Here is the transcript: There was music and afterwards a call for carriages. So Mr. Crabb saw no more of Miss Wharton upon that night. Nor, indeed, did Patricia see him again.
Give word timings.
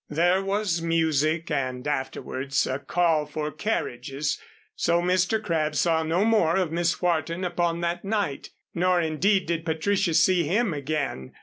There 0.09 0.43
was 0.43 0.81
music 0.81 1.51
and 1.51 1.87
afterwards 1.87 2.65
a 2.65 2.79
call 2.79 3.27
for 3.27 3.51
carriages. 3.51 4.39
So 4.75 4.99
Mr. 4.99 5.39
Crabb 5.39 5.75
saw 5.75 6.01
no 6.01 6.25
more 6.25 6.55
of 6.57 6.71
Miss 6.71 7.03
Wharton 7.03 7.43
upon 7.43 7.81
that 7.81 8.03
night. 8.03 8.49
Nor, 8.73 8.99
indeed, 8.99 9.45
did 9.45 9.63
Patricia 9.63 10.15
see 10.15 10.43
him 10.45 10.73
again. 10.73 11.33